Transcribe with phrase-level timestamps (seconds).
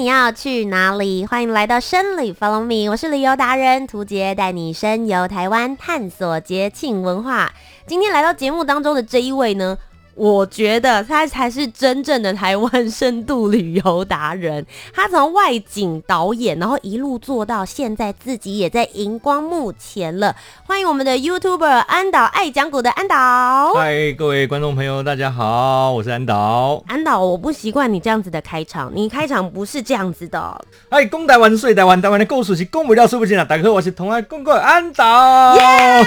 [0.00, 1.26] 你要去哪里？
[1.26, 7.52] 欢迎来到深旅 Follow Me，我是旅游达人涂杰，带你深游台湾，探索节庆文化。
[7.86, 9.76] 今天来到节目当中的这一位呢，
[10.20, 14.66] 我觉得他才是真正的台湾深度旅游达人。
[14.92, 20.36] 他从外景导演，然后一路做到现在，自己也在荧光幕前了。
[20.66, 23.72] 欢迎我们的 YouTuber 安导爱讲古的安导。
[23.72, 26.84] 嗨，各位观众朋友，大家好，我是安导。
[26.86, 30.64] 安导，我不习惯你这样子的开场，你开场不是这样子的。
[30.90, 33.44] 嗨，公台湾睡，台湾台湾的故事是公不了说不尽啊！
[33.46, 35.56] 大家好，我是同爱公公安导。
[35.56, 36.04] Yeah!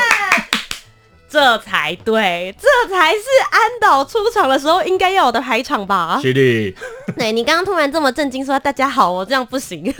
[1.34, 6.20] 这才对，这才是安导出场的时候应该要有的排场吧？
[6.22, 6.76] 是的。
[7.18, 9.92] 对，你刚刚突然这么震惊说“大家好”，我这样不行。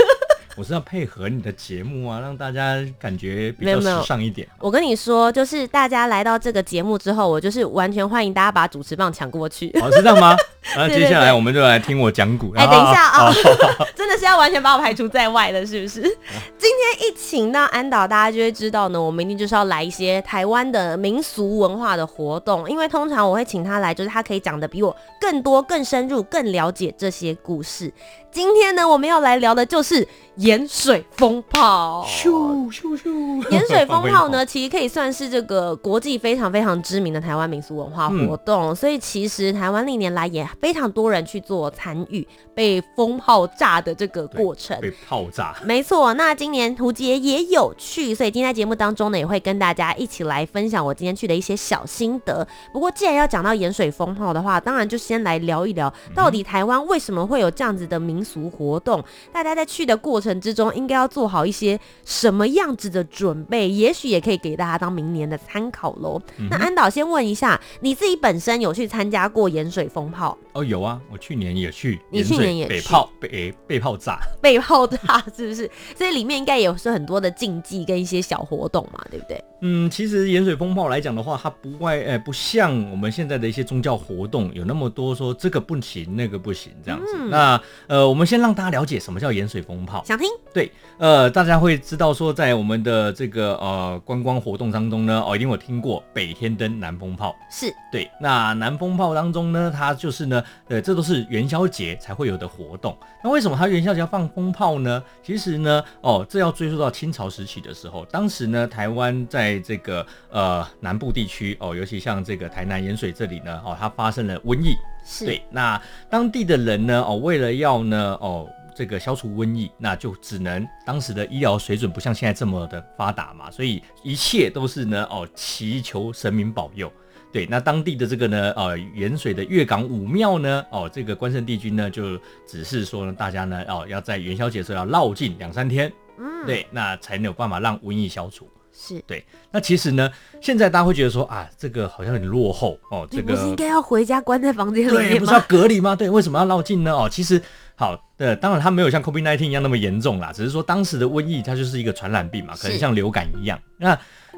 [0.56, 4.48] 我是要配合你的节目啊，让大家感觉比较时尚一点。
[4.60, 9.70] 我跟你说，就是大家来到这个节目之后，我就是完全欢迎大家把主持棒抢过去。
[9.82, 10.38] 哦，是这样吗？
[10.78, 12.54] 那接下来我们就来听我讲古。
[12.56, 13.34] 哎，等一下啊，
[13.96, 16.02] 真的是要完全把我排除在外的，是不是？
[16.02, 22.70] 今天一请到安导，大家就会知道呢，我们一定就是要来一些台湾的民俗文化的活动。
[22.70, 27.92] 因为通常我会请他来，就是他可以讲的比我更多、更深入、更了解这些故事。
[28.32, 32.06] 今天呢，我们要来聊的就是盐水风炮。
[32.08, 33.50] 咻咻咻！
[33.52, 38.70] 盐水风炮呢，其实可以算是这个国际非常非常知名的台湾民俗文化活动。
[38.70, 44.80] 嗯、所以其实台湾历年来也非常多人去做参与被风炮炸的这个过程。
[44.82, 45.56] 被炮炸。
[45.64, 46.14] 没错。
[46.16, 52.48] 那今年胡杰也有去，所以今天在节目当中呢，也会跟大家一起来分享我今天去的一些小心得。
[52.72, 63.68] 不过既然要讲到盐水风炮的话，当然就先来聊一聊，到底台湾为什么会有这样子的民俗活动，大家在去的过程之中，应该要做好一些什么样子的准备？
[63.68, 66.22] 也许也可以给大家当明年的参考喽。
[66.38, 70.38] 嗯、那安导先问一下，你自己本身有去参加过盐水风炮？
[70.54, 72.00] 哦，有啊，我去年也去。
[72.10, 72.70] 你去年也去？
[72.70, 74.98] 被炮被诶被炮炸，被炮炸
[75.36, 75.70] 是不是？
[75.98, 79.44] 所以里面应该也是很多的禁忌跟一些小活动嘛，对不对？
[79.62, 87.14] 嗯，其实盐水风炮来讲的话，它不外诶、欸，不像我们现在的一些宗教活动有那么多说这个不行那个不行这样子。
[87.16, 88.54] 嗯、那呃，我们先让。
[88.54, 90.04] 大家了解什么叫盐水风炮？
[90.14, 90.30] 想听？
[90.54, 97.36] 对，呃，大家会知道说，在我们的这个呃观光活动当中呢，哦，一定有听过北天灯、南风炮。
[97.50, 98.08] 是对。
[98.22, 102.96] 那南风炮当中呢，它就是呢，呃，这都是元宵节才会有的活动。
[103.24, 105.04] 那为什么它元宵节要放风炮呢？
[105.24, 114.76] 其实呢，哦，这要追溯到清朝时期的时候，当时呢，台湾在这个呃南部地区哦，尤其像这个台南盐水这里呢，哦，它发生了瘟疫。
[115.06, 126.92] 是对，那当地的人呢，哦，为了要呢，哦，这个消除瘟疫，那就只能当时的医疗水准不像现在这么的发达嘛，所以一切都是呢，哦，祈求神明保佑。
[127.32, 138.48] 对，那当地的这个呢，呃，盐水的月港武庙呢，哦，这个关圣帝君呢，就只是说呢，大家呢，哦，要在元宵节的时候要绕境两三天，嗯，对，那才能有办法让瘟疫消除。
[138.76, 140.10] 是对，那其实呢，
[140.42, 145.10] 现在大家会觉得说啊，这个好像很落后哦，这个不是应该要回家关在房间里面吗？
[145.10, 145.96] 对，不是要隔离吗？
[145.96, 146.92] 对，为什么要绕境呢？
[146.92, 147.40] 哦，其实
[147.76, 153.60] 好的，当然它没有像 COVID-19 一样那么严重啦，只是说当时的瘟疫它就是一个传染病嘛，可能像流感一样。
[153.78, 153.98] 那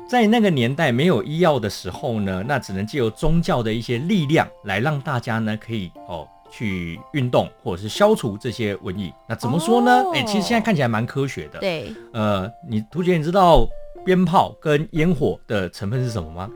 [0.10, 9.14] 在那个年代没有医药的时候呢，那只能借由宗教的一些力量来让大家呢可以哦去运动或者是消除这些瘟疫。
[9.28, 9.92] 那怎么说呢？
[10.14, 11.60] 哎、哦，其实现在看起来蛮科学的。
[11.60, 13.68] 对，呃，你图姐你知道？
[14.06, 16.48] 鞭炮跟烟火的成分是什么吗？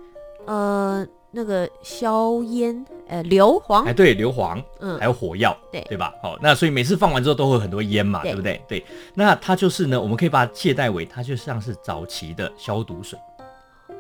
[0.45, 3.85] 呃，那个硝烟，呃，硫磺。
[3.85, 6.13] 哎，对，硫磺，嗯，还有火药，对，对吧？
[6.21, 8.61] 好，那所以每次放完之后都会有很多烟嘛，对，对不对？
[8.67, 13.19] 对，那它就是呢，我们可以把它借代为，它就像是早期的消毒水。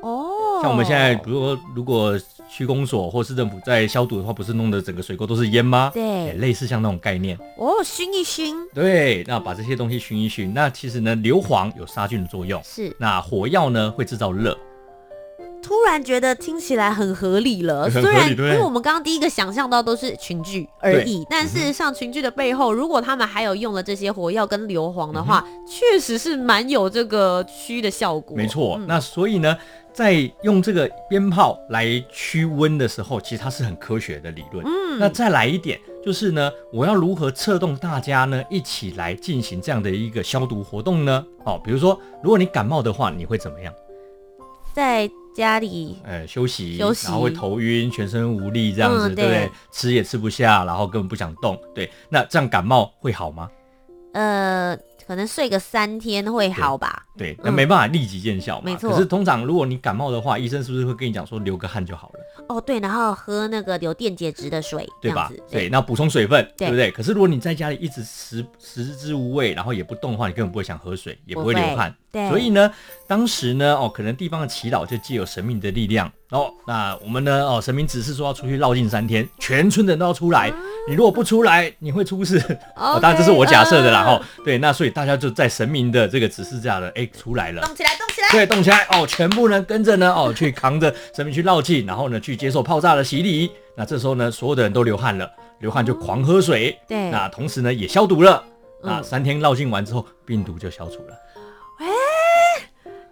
[0.01, 2.17] 哦，像我们现在，比如说，如果
[2.49, 5.91] 区公所或市政府在消毒的话，不是弄得整个水沟都是烟吗？
[5.93, 7.37] 对，类似像那种概念。
[7.57, 8.55] 哦，熏一熏。
[8.73, 10.53] 对，那把这些东西熏一熏。
[10.53, 12.61] 那其实呢，硫磺有杀菌的作用。
[12.63, 12.95] 是。
[12.97, 14.57] 那火药呢，会制造热。
[15.61, 28.35] 突然觉得听起来很合理了，虽然因为我们刚刚第一个想象到都是群聚而已，但事实上群聚的背后，如果他们还有用了这些火药跟硫磺的话，确实是蛮有这个驱的效果。
[28.35, 29.57] 没错，那所以呢，
[29.93, 30.13] 在
[30.43, 34.65] 用这个鞭炮来驱瘟的时候，其实它是很科学的理论。
[34.65, 41.23] 嗯，那再来一点，就是呢，我要如何策动大家呢一起来进行这样的一个消毒活动呢？
[41.43, 43.73] 哦，比如说，如果你感冒的话，你会怎么样？
[44.71, 45.09] 在
[45.39, 49.51] 家里，呃，休息，休息，然后会头晕、全身无力这样子，嗯、对不对？
[49.71, 51.89] 吃也吃不下，然后根本不想动，对。
[52.09, 53.49] 那这样感冒会好吗？
[54.13, 54.77] 呃。
[55.07, 57.03] 可能睡个三天会好吧？
[57.19, 58.63] 对，那、嗯、没办法立即见效嘛。
[58.65, 58.89] 没错。
[58.89, 62.19] 可是通常如果你感冒的话，医生是不是会跟你讲说流个汗就好了？
[62.47, 65.29] 哦，对，然后喝那个有电解质的水，对吧？
[65.51, 66.89] 对，那补充水分，对，不对？
[66.89, 71.93] 可是如果你在家里一直食食之无味，然后也不动的话，你根本不会想喝水，也不会流汗。
[72.11, 72.71] 对，所以呢，
[73.05, 80.51] 当时呢，哦，可能地方的祈祷就借有神明的力量，哦，那我们呢，哦，神明指示说要出去绕境三天，全村的人都要出来，
[80.87, 82.39] 你如果不出来，你会出事。
[82.39, 93.51] Okay, 哦，当然这是我假设的啦，哈、呃，对，那所以大家就在神明的这个指示下的，哎，出来了，动起来，动起来，对，动起来，哦，全部呢跟着呢，哦，去扛着神明去绕境，然后呢去接受泡炸的洗礼。
[93.75, 98.43] 那这时候呢，所有的人都流汗了，流汗就狂喝水，对，那同时呢也消毒了，
[98.83, 101.17] 那三天绕境完之后，病毒就消除了。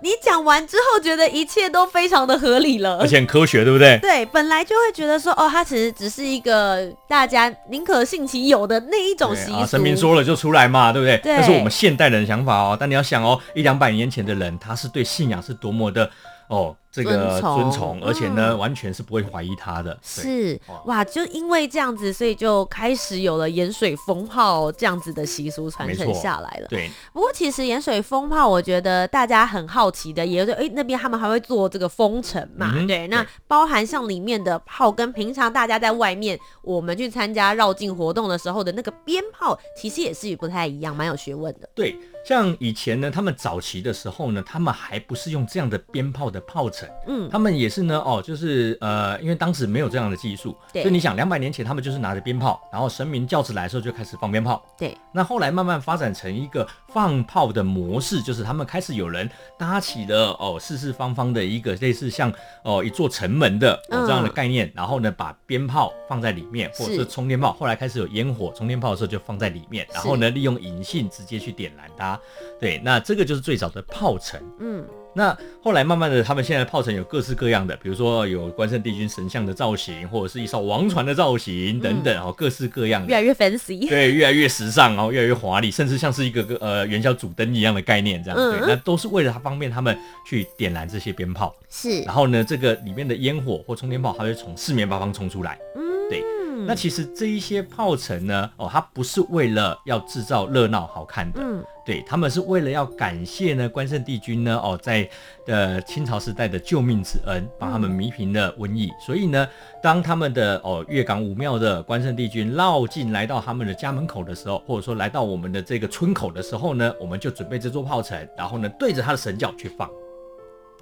[0.01, 3.97] 你讲完之后，觉得一切都非常的合理了，而且很科学，对不对？
[3.99, 9.57] 对，本来就会觉得说，哦，它其实只是一个大家宁可信其有的那一种习俗。
[9.57, 11.17] 啊，神明说了就出来嘛，对不对？
[11.17, 11.38] 对。
[11.38, 16.09] 这是我们现代人的想法哦，但你要想哦，一两百年前的人，他是对信仰是多么的。
[16.50, 19.97] 哦，这个尊崇，而且呢，嗯，完全是不会怀疑他的。
[20.01, 26.67] 是哇，就因为这样子，所以就开始有了盐水风炮这样子的习俗传承下来了。
[26.67, 26.89] 对。
[27.13, 32.88] 不过其实盐水风炮，我觉得大家很好奇的，也就哎那边他们还会做这个封城嘛，嗯？
[32.88, 33.07] 对。
[33.07, 41.69] 那包含像里面的炮，跟平常大家在外面我们去参加绕境活动的时候的那个鞭炮，其实也是不太一样，蛮有学问的。
[41.75, 41.95] 对。
[42.25, 62.31] 像以前呢，他们早期的时候呢，他们还不是用这样的鞭炮的炮城，嗯，他们也是呢，哦，就是呃，因为当时没有这样的技术，对，所以你想，两百年前他们就是拿着鞭炮，然后神明轿子来的时候就开始放鞭炮，对，那后来慢慢发展成一个放炮的模式，就是他们开始有人搭起了哦四四方方的一个类似像
[62.63, 72.19] 哦一座城门的、哦、这样的概念，嗯、然后呢把鞭炮放在里面，或者是充电炮，后来开始有烟火充电炮的时候就放在里面，然后呢利用引信直接去点燃它。
[72.60, 74.39] 对，那这个就是最早的炮城。
[74.60, 74.86] 嗯，
[75.17, 88.37] 那后来慢慢的，他们现在的炮城有各式各样的，比如说有关圣帝君神像的造型，或者是一艘王船的造型等等，哦，各式各样的，越来越 fancy，对，越来越时尚，然后越来越华丽，甚至像是一个个呃元宵主灯一样的概念这样。
[88.37, 91.55] 对，那都是为了它方便他们去点燃这些鞭炮。
[91.67, 95.57] 是，然后呢，这个里面的烟火或冲天炮，它会从四面八方冲出来。
[95.75, 95.81] 嗯，
[96.11, 96.23] 对。
[96.65, 105.10] 那其实这一些炮城呢，哦，它不是为了要制造热闹好看的，嗯，对，他们是为了要感谢呢关圣帝君呢，哦，在
[105.45, 109.48] 呃清朝时代的救命之恩，帮他们弥平了瘟疫，嗯，所以呢，
[109.81, 119.89] 当他们的哦粤港武庙的关圣帝君绕境来到他们的家门口的时候，或者说来到我们的这个村口的时候呢，我们就准备这座炮城，然后呢对着他的神脚去放。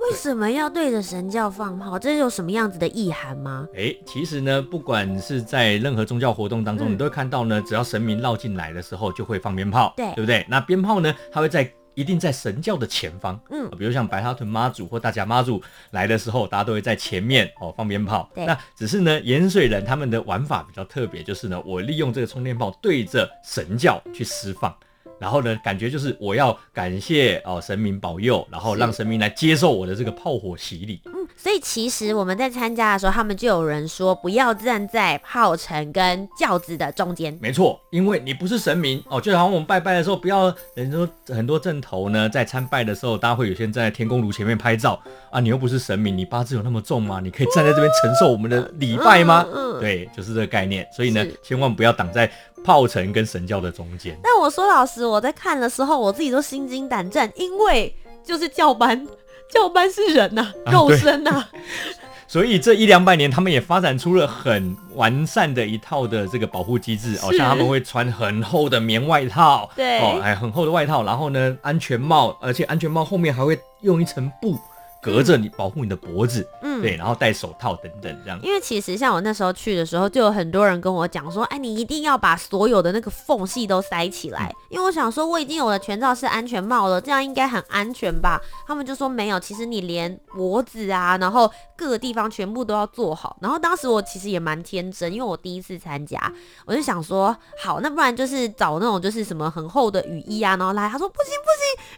[0.05, 1.97] 为什么要对着神教放炮？
[1.97, 3.67] 这是有什么样子的意涵吗？
[3.73, 10.45] 哎、欸，其实呢，不管是在任何宗教活动当中，嗯、你都会看到呢，只要神明绕进来的时候，就会放鞭炮，对，对不对？
[10.47, 15.59] 那鞭炮呢，它会在一定在神教的前方，嗯，比如像白沙屯妈祖或大甲妈祖
[15.89, 18.29] 来的时候，大家都会在前面哦放鞭炮。
[18.35, 24.75] 对，那只是呢，盐水人他们的玩法比较特别，就是呢，我利用这个充电炮对着神教去释放。
[25.19, 31.01] 然后呢，感觉就是我要感谢哦神明保佑，然后让神明来接受我的这个炮火洗礼。
[31.05, 37.37] 嗯，所以其实我们在参加的时候，他们就有人说不要站在炮城跟轿子的中间。
[37.41, 45.01] 没错，因为你不是神明哦，就好像我们拜拜的时候，不要人说很多阵头呢，在参拜的时候，大家会有些人站在天公炉前面拍照
[45.31, 47.19] 啊，你又不是神明，你八字有那么重吗？
[47.23, 49.45] 你可以站在这边承受我们的礼拜吗？
[49.53, 50.85] 嗯，嗯，对，就是这个概念。
[50.91, 52.29] 所以呢，千万不要挡在。
[52.63, 59.07] 炮城跟神教的中间，但我说老实，我在看的时候，我自己都心惊胆战，因为就是教班，
[59.51, 61.49] 教班是人呐、啊，肉身呐、啊，
[62.27, 74.57] 所以这一两百年，他们也发展出了很完善的一套的这个保护机制，哦，像他们会穿很厚的棉外套，对，哦，还很厚的外套，然后呢，安全帽，而且安全帽后面还会用一层布。
[75.01, 78.39] 隔着你保护你的脖子，嗯，对，然后戴手套等等这样。
[78.41, 88.41] 因为其实像我那时候去的时候，就有很多人跟我讲说，哎，你一定要把所有的那个缝隙都塞起来，嗯，因为我想说我已经有了全罩式安全帽了，这样应该很安全吧？
[88.65, 93.37] 他们就说没有，其实你连脖子啊，然后各个地方全部都要做好。
[93.41, 96.19] 然后当时我其实也蛮天真，因为我第一次参加，
[96.65, 100.85] 我就想说，好，那不然就是找那种就是什么很厚的雨衣啊，然后来。
[100.95, 101.47] 他说不行不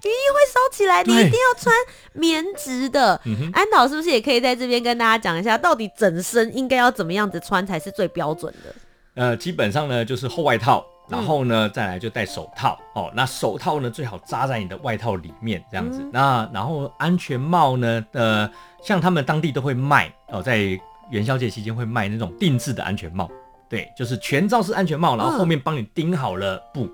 [0.01, 1.75] 行，雨衣会烧起来，你一定要穿
[2.13, 3.19] 棉质的。
[3.25, 8.75] 嗯、安导是不是也可以在这边跟大家讲一下，到底整身应该要怎么样子穿才是最标准的？
[9.15, 10.85] 呃，基本上呢就是厚外套。
[11.09, 13.09] 然后呢，再来就戴手套哦。
[13.15, 16.01] 那手套呢，最好扎在你的外套里面，这样子。
[16.01, 18.51] 嗯、那然后安全帽呢，呃，
[18.83, 20.77] 像他们当地都会卖哦，在
[21.09, 23.31] 元宵节期间会卖那种定制的安全帽，
[23.69, 26.83] 对，就是全罩式安全帽，然后后面帮你钉好了布。
[26.83, 26.91] 嗯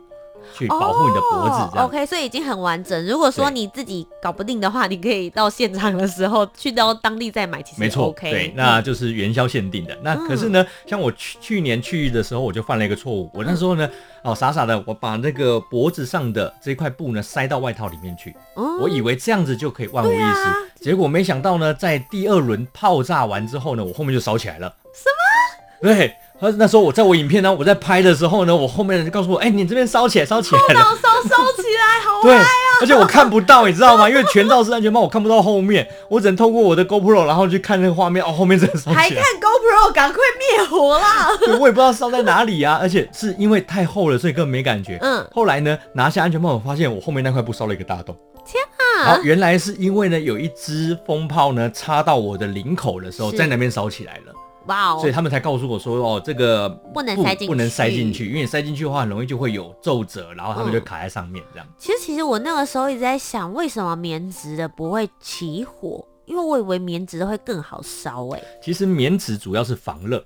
[0.57, 3.05] 去保护你的脖子，哦，OK，所以已经很完整。
[3.07, 9.97] 如果说你自己搞不定的话，你可以到现场的时候去到当地再买，其实没错，OK，对，那就是元宵限定的。
[10.03, 13.29] 那可是呢，像我去去年去的时候，我就犯了一个错误。
[13.33, 13.89] 我那时候呢，
[14.23, 18.35] 哦，傻傻的，我把那个脖子上的这块布呢塞到外套里面去，
[18.81, 20.83] 我以为这样子就可以万无一失。
[20.83, 24.73] 结果没想到呢，在第二轮炮炸完之后呢，我后面就烧起来了。
[24.93, 25.09] 什
[25.87, 25.93] 么？
[25.95, 26.13] 对。
[26.51, 32.45] 那时候我在我影片呢，我在拍的时候呢，我后面人就告诉我，哎、欸，你这边烧起来，烧起来了，烧烧起来，好嗨啊！
[32.81, 34.09] 而且我看不到，你知道吗？
[34.09, 38.23] 因为全罩式安全帽，我看不到后面，我只能透过我的 GoPro，然后去看那个画面。
[38.23, 41.29] 哦，后面真的烧起来，还看 GoPro，赶快灭火啦！
[41.59, 44.97] 我也不知道烧在哪里啊，而且是因为太厚了，所以根本没感觉。
[45.01, 48.15] 嗯，后来呢，拿下安全帽，我发现我后面那块布烧了一个大洞。
[48.45, 48.61] 天
[49.05, 49.15] 啊！
[49.15, 54.33] 好，原来是因为呢，有一支风炮呢插到我的领口的时候，在那边烧起来了。
[54.67, 54.99] 哇哦！
[54.99, 61.67] 所以他们才告诉我说，哦，这个不能塞进去，不能塞进去，因为你塞进去的话，很容易就会有皱褶，然后他们就卡在上面这样。
[61.77, 66.05] 其实，其实我那个时候一直在想，为什么棉质的不会起火？
[66.25, 68.29] 因为我以为棉质的会更好烧。
[68.29, 70.25] 哎，其实棉质主要是防热。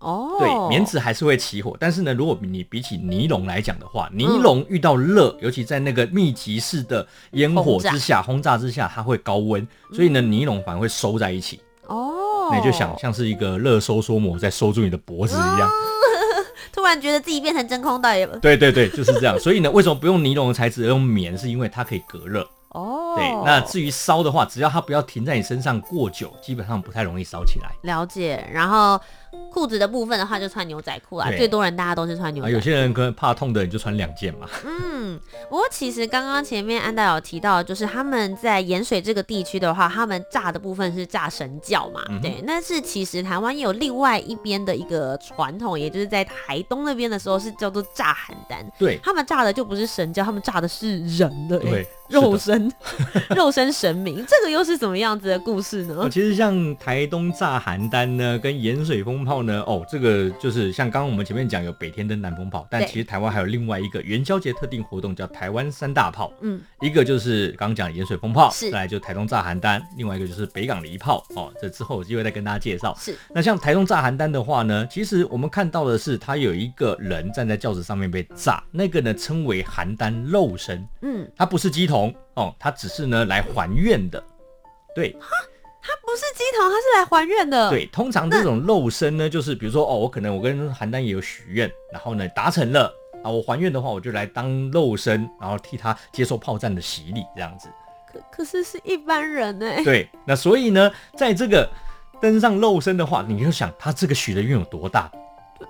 [0.00, 11.60] 哦，对，棉质还是会起火，但是呢，如果你比起尼龙来讲的话，尼龙遇到热，尤其在那个密集式的烟火之下、轰炸之下，它会高温，所以呢，尼龙反而会收在一起。
[11.86, 12.31] 哦。
[12.50, 15.70] 那你就想像是一个热收缩膜在收住你的脖子一样，
[16.72, 18.38] 突然觉得自己变成真空袋了。
[18.38, 19.38] 对对对，就是这样。
[19.38, 21.36] 所以呢，为什么不用尼龙的材质而用棉？
[21.36, 22.46] 是因为它可以隔热。
[22.70, 23.30] 哦，对。
[23.44, 27.70] 那至于烧的话，只要它不要停在你身上过久，基本上不太容易烧起来。
[27.82, 28.48] 了解。
[28.52, 29.00] 然后。
[29.50, 31.28] 裤子的部分的话，就穿牛仔裤啊。
[31.36, 32.54] 最多人大家都是穿牛仔裤。
[32.54, 34.48] 有些人可能怕痛的，你就穿两件嘛。
[34.64, 42.02] 嗯，不过其实刚刚前面安大有提到，就是他们在盐水这个地区的话，他们炸的部分是炸神教嘛。
[42.08, 48.64] 嗯、对，但是其实台湾也有另外一边的一个传统，也就是在台东那边的时候是叫做炸邯郸。
[48.78, 51.58] 对，他们炸的就不是神教，他们炸的是人的。
[51.58, 51.86] 对。
[52.12, 52.70] 肉身，
[53.34, 56.06] 肉身神明，这个又是怎么样子的故事呢？
[56.10, 66.32] 其实像台东炸邯郸呢，跟盐水蜂炮呢，哦，这个就是像刚刚我们前面讲有北天灯、南风炮，但其实台湾还有另外一个元宵节特定活动叫台湾三大炮。
[66.40, 71.24] 嗯，一个就是刚刚讲的盐水风炮，是，再来就台东炸邯郸，另外一个就是北港离炮。
[71.36, 72.92] 哦，这之后有机会再跟大家介绍。
[72.98, 80.84] 是，那像台东炸邯郸的话呢，其实我们看到的是，他有一个人站在轿子上面被炸，那个呢称为邯郸肉身。
[81.02, 82.12] 嗯，它不是鸡童。
[82.34, 84.22] 哦，他只是呢来还愿的，
[84.94, 85.14] 对，
[85.82, 87.68] 哈，他不是鸡童，他是来还愿的。
[87.70, 92.92] 对，通常这种肉身呢，就是比如说哦，我可能我跟邯郸也有许愿，然后呢达成了
[93.24, 97.68] 啊，我还愿的话，我就来当肉身，然后替他接受炮战的洗礼，这样子。
[98.12, 99.66] 可可是是一般人呢？
[99.84, 101.68] 对，那所以呢，在这个
[102.20, 105.10] 登上肉身的话，你就想他这个许的愿有多大？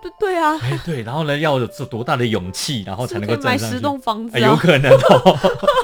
[0.01, 3.37] 对对啊，哎对，然后呢要有多大的勇气，然后才能够。
[3.43, 5.39] 买十栋房子，哎，有可能哦。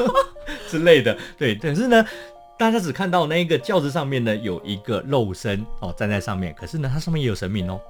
[0.66, 2.04] 之类的，对，但是呢，
[2.59, 7.81] 大家只看到那个轿子上面呢有一个肉身哦站在上面，可是呢，它上面也有神明哦。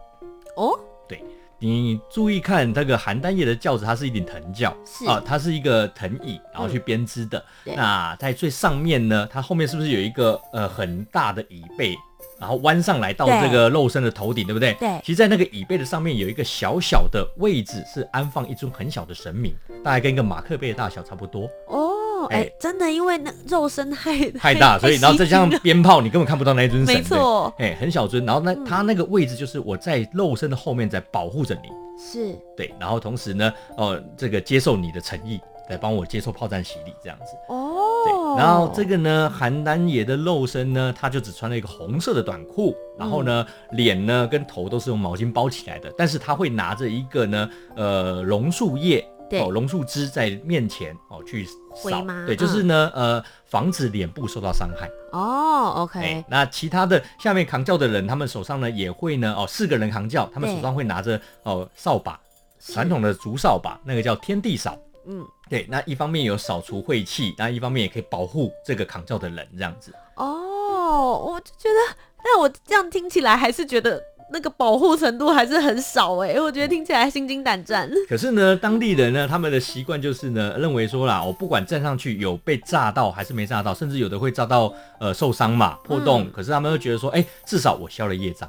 [0.57, 1.25] 哦，对，
[1.59, 7.43] 你注意看这个邯郸爷的轿子，它是一顶藤轿，是啊，它是一个藤椅，然后去编织的。
[7.65, 11.97] 嗯、那在最上面呢，它后面是不是有一个呃很大的椅背？
[12.41, 14.75] 然后弯上来到这个肉身的头顶，对，对不对？
[14.75, 15.01] 对。
[15.01, 21.49] 其实，在那个椅背的上面有一个小小的位置，是安放一尊很小的神明，大概跟一个马克杯的大小差不多。
[21.67, 21.88] 哦，
[22.27, 26.95] 哎、欸，真的，因为那肉身太 太大，所以然后再加上鞭炮，你根本看不到那一尊神。
[26.95, 27.53] 没错。
[27.59, 31.69] 哎，很小尊，然后那他那个位置就是我在肉身的后面在保护着你。
[31.99, 32.37] 是。
[32.57, 37.33] 对，然后同时呢，哦、呃，这个接受你的诚意，来帮我接受炮弹洗礼，这样子。
[37.49, 37.77] 哦。
[38.05, 51.45] 对然后这个呢，邯郸爷的肉身呢，他就只穿了一个红色的短裤，然后呢，脸呢跟头都是用毛巾包起来的，但是他会拿着一个呢，呃，榕树叶，对，哦，榕树枝在面前哦去
[51.83, 54.89] 扫，对，就是呢，呃，防止脸部受到伤害。
[55.13, 56.01] 哦，OK。
[56.01, 62.19] 哎，那其他的下面扛轿的人，他们手上呢也会呢，哦，四个人扛轿，他们手上会拿着哦扫把，
[62.61, 64.77] 传统的竹扫把，那个叫天地扫。
[65.07, 69.91] 嗯，对，那一方面有扫除晦气，那一方面也可以保护这个扛轿的人，这样子。
[70.17, 77.91] 哦，我就觉得，但我这样听起来还是觉得那个保护程度还是很少哎，我觉得听起来心惊胆战。
[78.09, 88.49] 可是呢，当地人呢，他们的习惯就是呢，认为说啦，我不管站上去有被炸到还是没炸到，甚至有的会炸到呃受伤嘛破洞，嗯、可是他们会觉得说，哎、欸，至少我消了业障。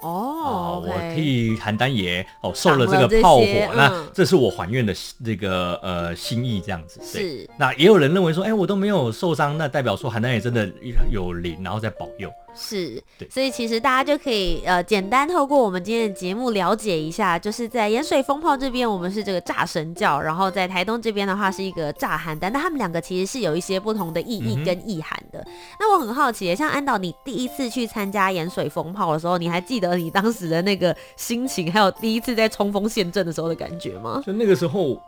[0.00, 7.00] 哦，我替邯郸爷哦受了这个炮火，嗯、那这是我还愿的这个呃心意，这样子。
[7.02, 7.48] 是。
[7.58, 10.70] 那也有人认为说，哎、欸，我都没有受伤，那代表说邯郸爷真的
[11.10, 12.30] 有灵，然后在保佑。
[12.54, 25.38] 是，所以其实大家就可以呃简单透过我们今天的节目了解一下，就是在盐水风炮这边，我们是这个炸神教，然后在台东这边的话是一个炸邯郸，但他们两个其实是有一些不同的意义跟意涵的。
[25.40, 34.22] 嗯、那我很好奇，像安导，你第一次去参加盐水风炮的时候，你还记得你当时的那个心情，还有第一次在冲锋陷阵的时候的感觉吗？
[34.26, 35.00] 就那个时候。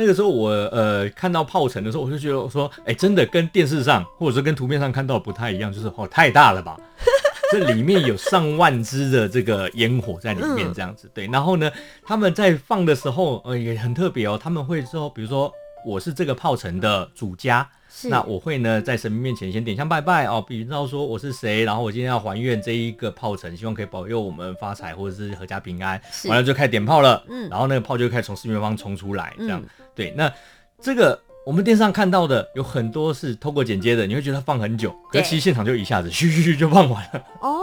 [0.00, 6.74] 那个时候我呃看到炮城的时候，我就觉得我说，哎、欸，真的跟电视上或者说跟图片上看到不太一样，就是哦太大了吧，
[7.52, 11.26] 这里面有上万支的这个烟火在里面这样子，嗯、对。
[11.26, 11.70] 然后呢，
[12.02, 15.52] 他们在放的时候，呃也很特别哦，他们会说，比如说
[15.84, 17.68] 我是这个炮城的主家。
[18.04, 26.00] 那我会呢，在神明面前先点香拜拜哦，比如说我是谁，然后我今天要还愿这一个炮城，希望可以保佑我们发财或者是阖家平安。
[26.24, 30.12] 完了就开始点炮了，嗯，然后那个炮就开始从四面方冲出来，这样、嗯、对。
[30.16, 30.32] 那
[30.80, 37.24] 这个我们电视上看到的有很多是透过剪接的，你会觉得放很久，可是其实现场就一下子嘘嘘嘘就放完了。
[37.40, 37.59] 哦，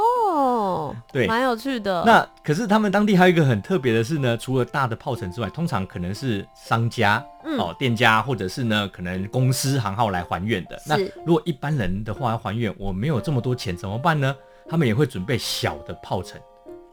[1.12, 2.04] 对，蛮有趣的。
[2.06, 7.24] 那可是他们当地还有一个很特别的是呢，除了大的炮城之外，通常可能是商家。
[7.58, 10.78] 哦，店家或者是呢，可能公司行号来还愿的。
[10.86, 14.36] 那如果一般人的话要还愿，我没有这么多钱怎么办呢？
[14.68, 16.38] 他们也会准备小的炮城。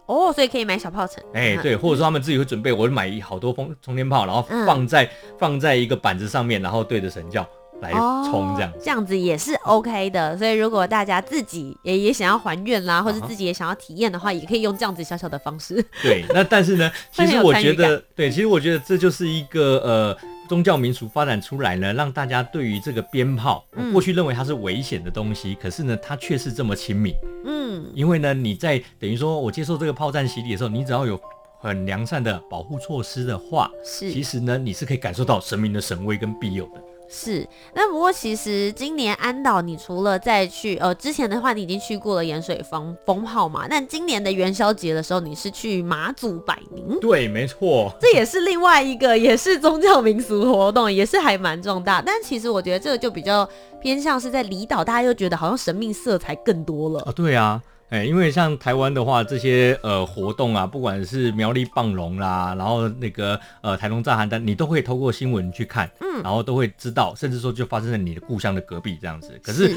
[0.07, 1.25] 哦，所以可以买小炮城。
[1.33, 7.45] 哎，对，或者说他们自己会准备，我买好多风冲天炮，然后放在、嗯、放在一个板子上面，然后对着神轿。
[7.85, 10.37] 来冲这样这样子也是 OK 的。
[10.39, 15.85] 所以如果大家自己也也想要还愿啦，或者自己也想要体验的话，也可以用这样子小小的方式。
[16.03, 20.17] 对，那但是呢， 其实我觉得，对，其实我觉得这就是一个呃
[20.49, 27.15] 宗教民俗发展出来呢，让大家对于这个鞭炮，过去认为它是危险的东西，嗯、可是呢，它却是这么亲密。
[27.45, 31.21] 嗯，因为呢，你在等于说我接受这个炮战洗礼的时候，你只要有
[31.61, 36.81] 很良善的保护措施的话，是，其实呢，你是可以感受到神明的神威跟庇佑的。
[37.07, 46.99] 是，那不过其实今年安岛，你除了再去，呃，之前的话你已经去过了盐水蜂蜂炮嘛，但今年的元宵节的时候，你是去马祖摆暝。
[47.01, 52.03] 对，没错，这也是另外一个，也是宗教民俗活动，也是还蛮重大。
[52.05, 53.49] 但其实我觉得这个就比较
[53.81, 57.01] 偏向是在离岛，大家又觉得好像神秘色彩更多了。
[57.03, 57.63] 啊，对啊。
[57.95, 69.39] 哎，因为像台湾的话，这些呃活动啊，不管是苗栗棒龙啦，然后那个呃台东炸邯郸，你都会透过新闻去看，嗯，然后都会知道，甚至说就发生在你的故乡的隔壁这样子。
[69.41, 69.77] 可是，是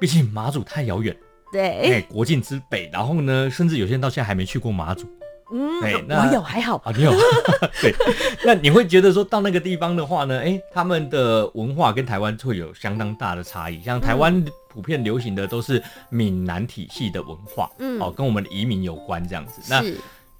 [0.00, 1.14] 毕竟马祖太遥远，
[1.52, 5.06] 对，哎，国境之北，然后呢，甚至有些人到现在还没去过马祖。
[5.50, 7.12] 嗯，哎，那我有还好啊，你有，
[7.80, 7.94] 对，
[8.44, 13.82] 那你会觉得说到那个地方的话呢，哎，他们的文化跟台湾会有相当大的差异。
[13.82, 19.60] 像台湾普遍流行的都是闽南体系的文化，嗯，哦，跟我们的移民有关这样子。
[19.68, 19.82] 那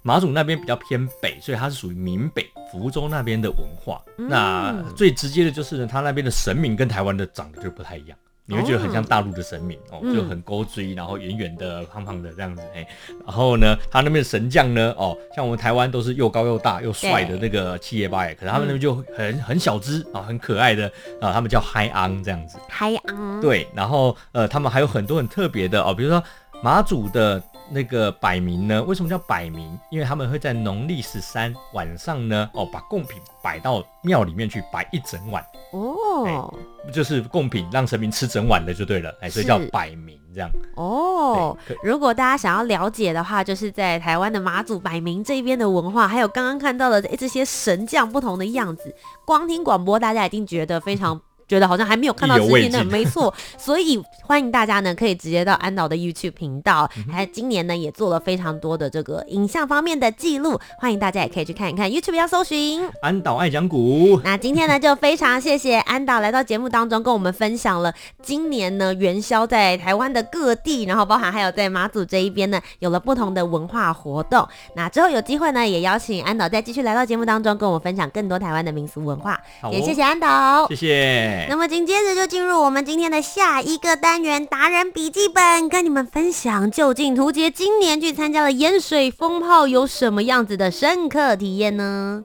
[0.01, 4.01] 马祖那边比较偏北，所以它是属于闽北福州那边的文化。
[4.17, 8.17] 嗯、那最直接的就是呢，它那边的神明跟台湾的长得就不太一样。
[8.49, 12.85] 你会觉得很像大陆的神明哦，哦，就很勾追，然后圆圆的、胖胖的这样子，哎，
[13.27, 26.21] 然后呢，他那边的神将呢，哦，像我们台湾都是又高又大又帅的那个七爷八爷，可是他们那边就很很小只啊，很可爱的啊，他们叫嗨昂这样子，嗨昂，对，然后呃，他们还有很多很特别的哦，比如说
[26.63, 27.41] 马祖的。
[27.71, 28.81] 那个摆明呢？
[28.83, 29.77] 为什么叫摆明？
[29.91, 36.53] 因为他们会在农历十三晚上呢，哦，把贡品摆到庙里面去，摆一整晚哦，
[36.91, 41.55] 就是贡品让神明吃整晚的就对了，哎，所以叫摆明这样哦。
[41.83, 51.21] 如果大家想要了解的话，就是在台湾的马祖摆明这边的文化，还有刚刚看到的这些神将不同的样子，光听广播大家一定觉得非常。
[51.49, 64.21] 觉得好像还没有看到之前的，没错， 所以欢迎大家呢可以直接到安导的 YouTube 频道，还有今年呢也做了非常多的这个影像方面的记录，欢迎大家也可以去看一看 YouTube 要搜寻安导爱讲古。
[64.23, 74.47] 那今天呢就非常谢谢安导来到节目当中跟我们分享了今年呢元宵在台湾的各地，然后包含还有在马祖这一边呢有了不同的文化活动。
[74.75, 79.39] 那之后有机会呢也邀请安导再继续来到节目当中跟我们分享更多台湾的民俗文化。
[79.71, 81.38] 也谢谢安导，谢谢。
[81.47, 92.23] 那么紧接着就进入我们今天的下一个单元达人笔记本，跟你们分享究竟图杰今年去参加了盐水风炮有什么样子的深刻体验呢？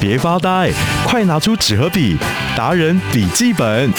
[0.00, 0.70] 别发呆，
[1.06, 2.16] 快拿出纸和笔，
[2.56, 3.90] 达人笔记本。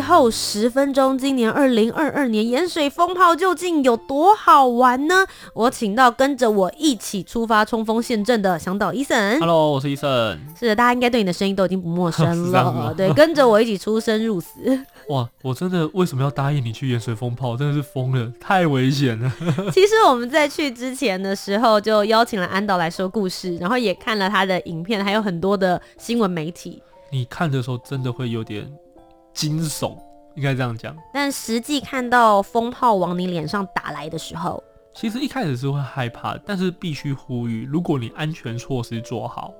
[0.00, 5.26] 后十分钟，今年二零二二年盐水风炮究竟有多好玩呢？
[5.54, 9.38] 我请到跟着我一起出发冲锋陷阵的向导伊森。
[9.40, 10.38] Hello，我是伊森。
[10.58, 12.94] 是的，大家应该对你的声音都已经不陌生了。
[12.96, 14.78] 对，跟着我一起出生入死。
[15.08, 17.56] 哇，我真的为什么要答应你去盐水风炮？
[17.56, 19.32] 真的是疯了，太危险了。
[19.72, 26.82] 其实我们在去之前的时候就邀请了安导来说故事，然后也看了他的影片，还有很多的新闻媒体。
[27.12, 28.68] 你看的时候真的会有点
[29.36, 29.96] 惊悚，
[30.34, 30.96] 应该这样讲。
[31.12, 39.52] 但实际看到风炮往你脸上打来的时候，其实一开始是会害怕，但是必须呼吁，如果你安全措施做好，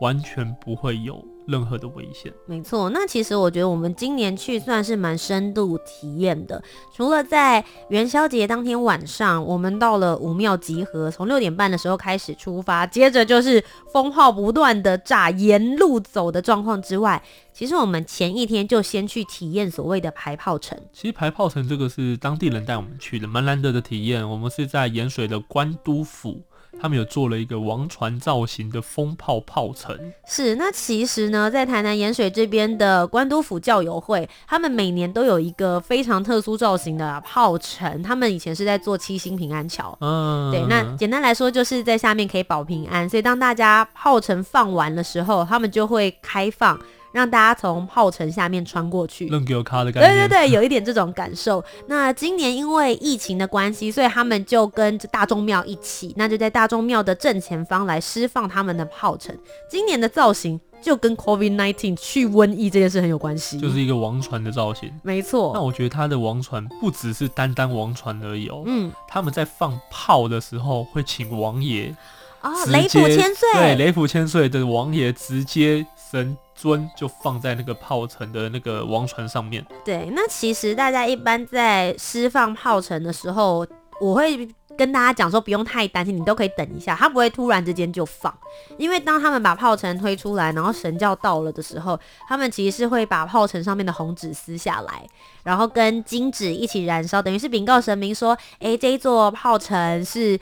[0.00, 2.32] 完全不会有任何的危险。
[2.46, 6.62] 没错，那其实我觉得我们今年去算是蛮深度体验的。
[6.94, 20.78] 除了在元宵节当天晚上，我们到了武庙集合，从六点半的时候开始出发，接着就是风炮不断的炸，沿路走的状况之外，其实我们前一天就先去体验所谓的排炮城。
[20.92, 24.28] 其实排炮城这个是当地人带我们去的，蛮难得的体验。
[24.28, 26.42] 我们是在盐水的关都府。
[26.80, 30.56] 他们有做了一个王船造型的风炮炮城，是。
[30.56, 38.02] 那其实呢，在台南盐水这边的关都府教友会，他们每年都有一个非常特殊造型的炮城。
[38.02, 40.62] 他们以前是在做七星平安桥，嗯，对。
[40.68, 43.08] 那简单来说，就是在下面可以保平安。
[43.08, 46.78] 所以当大家炮城放完的时候，他们就会开放。
[47.14, 50.08] 让大家从炮城下面穿过去，扔给我卡的感觉。
[50.08, 51.64] 对对对，有一点这种感受。
[51.86, 59.32] 那今年因为疫情的关系，所以他们就跟大众庙一起，那就在大众庙的正前方来释放他们的炮城。
[59.70, 64.92] 今年的造型就跟 COVID nineteen 去瘟疫这件事很有关系，就是一个王船的造型。
[65.04, 65.52] 没错。
[65.54, 68.64] 那我觉得他的王船不只是单单王船而已哦。
[68.66, 68.90] 嗯。
[69.06, 71.94] 他们在放炮的时候会请王爷
[72.40, 73.48] 哦，雷普千岁。
[73.54, 76.36] 对，雷普千岁的王爷直接升。
[76.54, 79.64] 尊就放在那个炮城的那个王船上面。
[79.84, 83.66] 对，那其实大家一般在释放炮城的时候，
[84.00, 88.32] 我会跟大家讲说，不用太担心，你都可以等一下，他不会突然之间就放，
[88.76, 95.06] 因为当他们把炮城推出来，然后神教到了的时候，他们其实是会把炮城上面的红纸撕下来，
[95.42, 100.38] 然后跟金纸一起燃烧，等于是禀告神明说，哎、欸，这一座炮城是。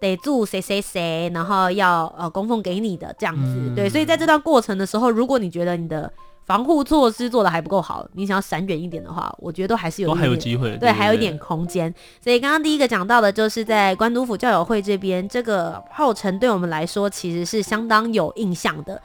[0.00, 6.10] 得住谁谁谁，然后要呃供奉给你的这样子，嗯、对，所以在这段过程的时候，如果你觉得你的
[6.46, 11.94] 防护措施做的还不够好，你想要闪远一点的话，我觉得都还是有都还有机会，对，还有一点空间。
[12.20, 19.00] 所以刚刚第一个讲到的就是在关都府教友会这边，这个炮城对我们来说其实是相当有印象的。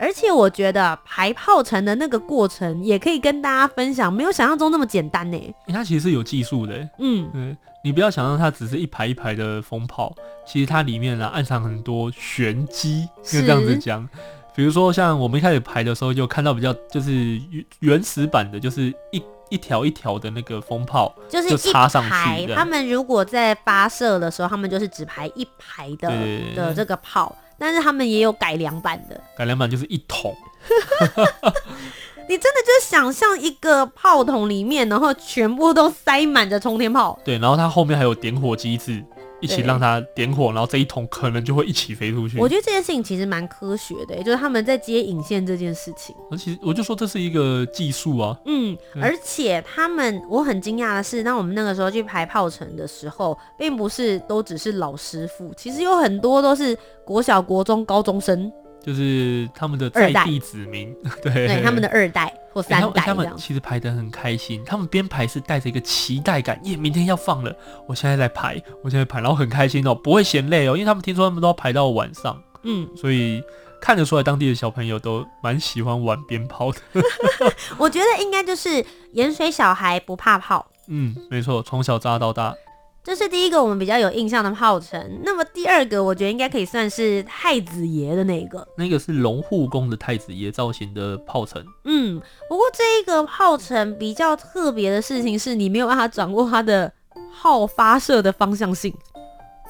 [0.00, 5.36] 而且我觉得排炮城的那个过程也可以跟大家分享，没有想象中那么简单呢。
[5.36, 6.88] 欸，它其实是有技术的。
[6.98, 10.14] 嗯，对，你不要想象它只是一排一排的风炮，
[10.46, 13.06] 其实它里面呢暗藏很多玄机。
[13.22, 14.08] 就这样子讲，
[14.54, 17.38] 比如说像我们一开始排的时候，就看到比较就是
[17.80, 22.46] 原始版的，就是一一条一条的那个风炮，就是插上去。
[22.54, 26.10] 他们如果在发射的时候，他们就是只排一排的
[26.56, 27.36] 的这个炮。
[27.60, 30.34] 但是他们也有改良版的，改良版就是一桶，
[32.26, 39.04] 你真的就是想象一个炮筒里面，然后全部都塞满着冲天炮，对，然后它后面还有点火机制。
[39.40, 42.38] 一起让它点火，然后这一桶可能就会一起飞出去。
[42.38, 46.14] 我觉得这件事情其实蛮科学的，就是他们在接引线这件事情。
[46.30, 48.38] 而且我就说这是一个技术啊。
[48.46, 58.52] 嗯，而且他们我很惊讶的是，当我们那个时候去排炮城的时候，并不是都只是老师傅，其实有很多都是国小、国中、高中生。
[58.82, 64.62] 就是他们的在地子民， 对对，他们的二代或三代，他们其实排得很开心。
[64.64, 67.54] 他们边排是带着一个期待感，耶，明天要放了，
[67.86, 73.42] 我现在在排，我现在排，然后很开心哦，不会嫌累哦，因为他们听说他们都要排到晚上，嗯，所以
[73.80, 76.78] 看得出来当地的小朋友都蛮喜欢玩鞭炮的。
[77.78, 82.54] 我觉得应该就是盐水小孩不怕炮，嗯，没错，从小扎到大。
[83.02, 91.64] 这是第一个我们比较有印象的炮城，那么第二个我觉得应该可以算是太子爷的那个，那个是龙护宫的太子爷造型的炮城。
[91.84, 96.92] 嗯，不过这一个炮城比较特别的事情是你没有办法掌握它的
[97.40, 98.94] 炮发射的方向性。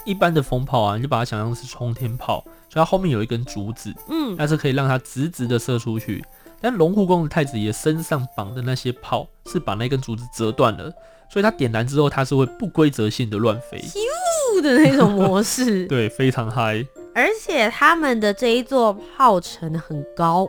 [0.05, 6.25] 一般的风炮啊，你就把它想象是冲天炮，所以它后面有一根竹子，嗯，那是可以让它直直的射出去。
[6.61, 10.93] 但龙护宫的太子爷身上绑的那些炮是把那根竹子折断了。
[11.33, 16.85] 所以它点燃之后，它是会不规则性的乱飞，咻的那种模式， 对，非常嗨。
[17.15, 20.49] 而且他们的这一座炮城很高，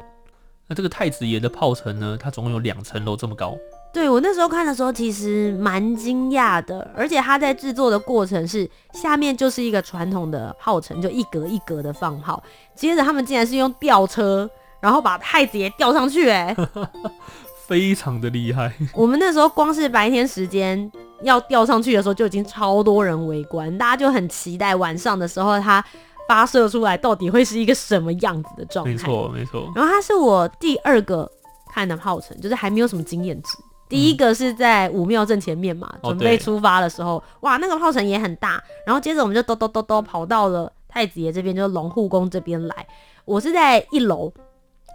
[0.68, 3.56] 那这个太子爷的炮城呢，它总共有两层楼这么高。
[3.94, 6.90] 对，我那时候看的时候，其实蛮惊讶的。
[6.96, 12.42] 而且它在制作的过程是，下面就是一个传统的炮城，就一格一格的放炮。
[12.74, 16.56] 接着他们竟然是用吊车，然后把太子爷吊上去，哎。
[17.72, 18.70] 非常的厉害。
[18.94, 25.82] 我们那时候光是白天时间要吊上去的时候，就已经超多人围观，大家就很期待晚上的时候它
[26.28, 28.92] 发射出来到底会是一个什么样子的状态。
[28.92, 29.72] 没错，没错。
[29.74, 31.32] 然后它是我第二个
[31.72, 33.58] 看的炮程，就是还没有什么经验值。
[33.88, 38.62] 第一个是在武庙正前面嘛，准备出发的时候，哇，那个炮程也很大。
[38.86, 42.86] 然后接着我们就兜兜兜兜跑到了太子爷这边，就是龙护宫这边来。
[43.24, 44.30] 我是在一楼。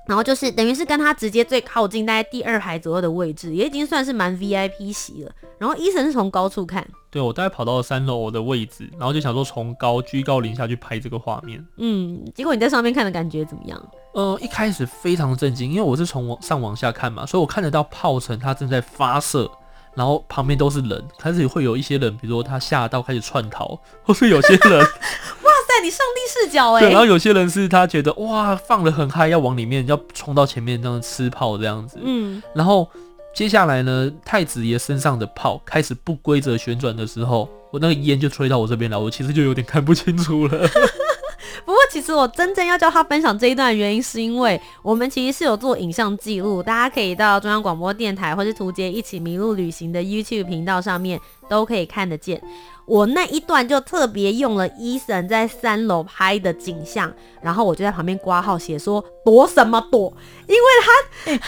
[0.06, 5.32] 然后就是等于是跟他直接最靠近，大概第二排左右的位置，也已经算是蛮 VIP 席了。
[5.58, 11.64] 然后医生是从高处看，对，我大概跑到了三楼的位置，然后就想说从高居高临下去拍这个画面。
[11.78, 13.82] 嗯，结果你在上面看的感觉怎么样？
[14.14, 19.50] 呃，一开始非常震惊，因为我是从往上往下看嘛，所以我看得到炮城它正在发射，
[19.94, 24.86] 然后旁边都是人，开始会有一些人，比如说他吓到开始窜逃，或是有些人。
[25.82, 32.88] 你上帝视角哎、欸，对，然后有些人是他觉得哇放的很嗨，要往里面要冲到前面这样吃炮这样子，嗯，然后
[33.34, 40.68] 接下来呢，太子爷身上的炮开始不规则旋转的时候，我那个烟就吹到我这边来，我其实就有点看不清楚了。
[41.64, 52.42] 不过其实我真正要叫他分享这一段的原因，是因为我们其实是有做影像记录，大家可以到中央广播电台或是图杰一起迷路旅行的 YouTube 频道上面都可以看得见。
[52.86, 60.12] 我那一段就特别用了 Eason 在三楼拍的景象，然后我就在旁边挂号写说躲什么躲，
[60.46, 61.40] 因为他、 欸、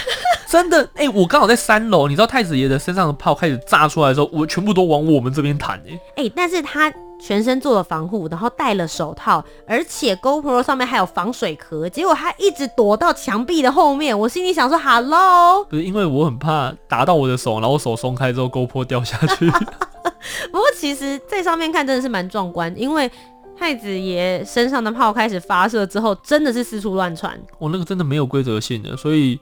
[0.48, 19.50] 真的哎、欸，我刚好在三楼，你知道太子爷的身上的炮开始炸出来的时候，我全部都往我们这边弹哎哎，但是他全身做了防护，然后戴了手套，而且 GoPro 上面还有防水壳，结果他一直躲到墙壁的后面，我心里想说 Hello，不是因为我很怕打到我的手，然后我手松开之后 GoPro 掉下去。
[20.50, 23.10] 不过其实，在上面看真的是蛮壮观，因为
[23.58, 27.38] 太子爷身上的炮开始发射之后，真的是四处乱窜。
[27.58, 29.38] 我那个真的没有规则性的，所以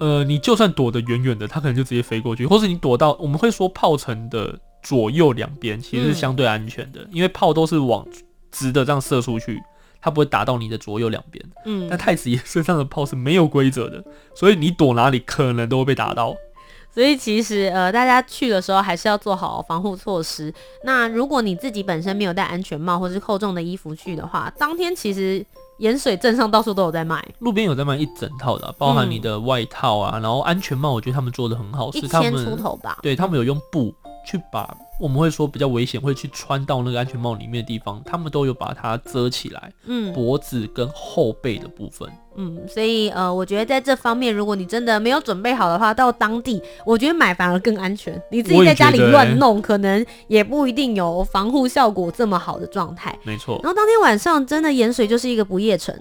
[0.00, 8.06] 呃，你就算躲得远远的，他可能就直接飞过去，或是你躲到我们会说炮城的左右两边，其实是相对安全的，嗯、因为炮都是往
[8.50, 9.60] 直的这样射出去，
[10.00, 11.44] 它不会打到你的左右两边。
[11.66, 14.02] 嗯，但太子爷身上的炮是没有规则的，
[14.34, 16.34] 所以你躲哪里可能都会被打到。
[16.92, 20.52] 所以其实呃，大家去的时候还是要做好防护措施。
[20.84, 25.46] 那如果你自己本身没有戴安全帽或是厚重的衣服去的话，当天其实
[25.78, 32.98] 盐水镇上到处都有在卖，路边有在卖一整套的，包含你的外套啊，嗯、然后安全帽，我觉得他们做的很好，是他们出头吧？
[33.02, 33.94] 对，他们有用布
[34.26, 34.76] 去把。
[34.98, 42.06] 我们会说比较危险，会去穿到那个安全帽里面的地方，他们都有把它遮起来，嗯，脖子跟后背的部分，
[42.36, 48.20] 嗯，所以呃，我觉得在这方面，如果你真的没有准备好的话，到当地，我觉得买反而更安全。
[48.30, 53.18] 你自己在家里乱弄，可能也不一定有防护效果这么好的状态。
[53.24, 53.58] 没错。
[53.62, 55.98] 然后当天晚上真的盐水就是一个不夜城。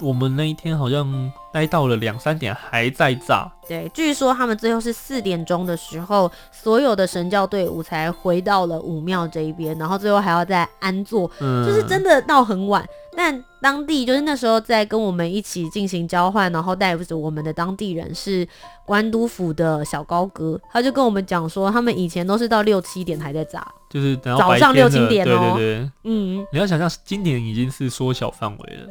[0.00, 3.50] 我们那一天好像待到了两三点还在炸。
[3.68, 12.84] 对，据说他们最后是四点钟的时候，所有的神教队伍才回到了武庙这一边，然后最后还要再安坐，嗯、就是真的到很晚。
[13.16, 18.46] 但当地就是那时候在跟我们一起进行交换，然后带着我们的当地人是
[18.86, 25.54] 关都府的小高哥，他就跟我们讲说，他们以前都是到六七点还在炸，就是早上六七点哦。
[25.56, 28.88] 对对对，嗯，你要想象今年已经是缩小范围了。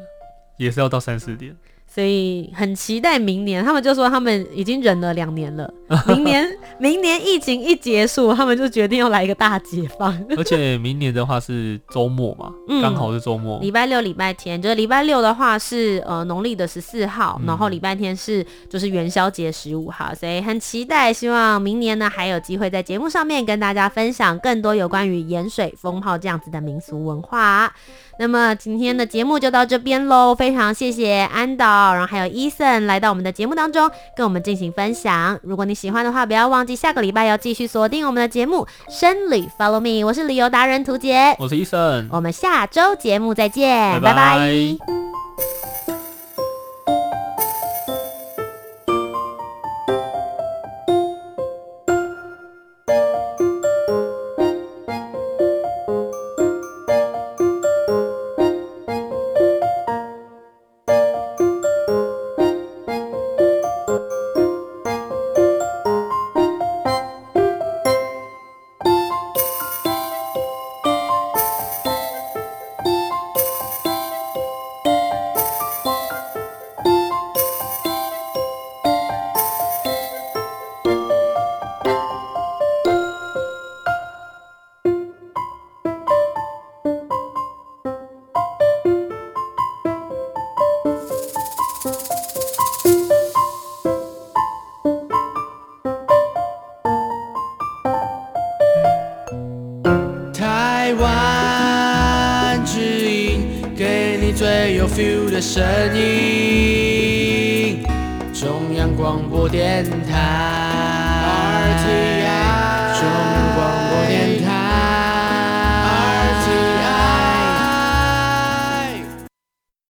[0.59, 1.55] 也是要到三四点，
[1.87, 3.63] 所以很期待明年。
[3.65, 5.73] 他们就说他们已经忍了两年了，
[6.05, 10.13] 明年明年疫情一结束，他们就决定要来一个大解放。
[10.37, 14.61] 而且明年的话是周末嘛，刚、嗯、好是周末，礼拜六、礼拜天。
[14.61, 21.11] 就是礼拜六的话是呃农历的十四号，嗯、然后礼拜天是就是元宵节十五号，所以很期待。
[21.11, 27.73] 希望明年呢还有机会在节目上面跟大家分享更多有关于盐水风炮这样子的民俗文化。
[28.19, 35.39] 那么今天的节目就到这边喽，非常谢谢安导，然后还有 Eason 来到我们的节目当中，跟我们进行分享。
[35.41, 38.67] 如果你喜欢的话，不要忘记下个礼拜要继续锁定我们的节目
[38.99, 44.13] 《生旅 Follow Me》，我是旅游达人涂杰，我是 Eason，我们下周节目再见，拜拜。
[44.13, 45.08] 拜拜。